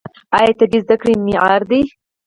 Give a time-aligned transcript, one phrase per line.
[0.37, 1.81] آیا طبي زده کړې معیاري دي؟